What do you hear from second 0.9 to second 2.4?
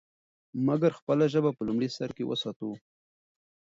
خپله ژبه په لومړي سر کې